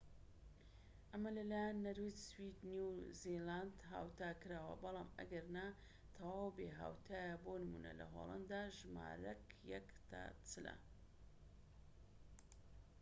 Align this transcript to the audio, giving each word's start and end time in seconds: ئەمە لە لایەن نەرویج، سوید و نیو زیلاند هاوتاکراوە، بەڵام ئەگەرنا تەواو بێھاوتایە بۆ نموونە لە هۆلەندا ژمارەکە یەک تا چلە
ئەمە 1.11 1.29
لە 1.37 1.43
لایەن 1.51 1.77
نەرویج، 1.85 2.17
سوید 2.29 2.55
و 2.61 2.69
نیو 2.71 2.87
زیلاند 3.21 3.77
هاوتاکراوە، 3.91 4.73
بەڵام 4.83 5.09
ئەگەرنا 5.19 5.67
تەواو 6.15 6.53
بێھاوتایە 6.57 7.35
بۆ 7.43 7.51
نموونە 7.63 7.91
لە 7.99 8.05
هۆلەندا 8.13 8.61
ژمارەکە 8.77 9.55
یەک 9.73 9.87
تا 10.09 10.21
چلە 10.49 10.75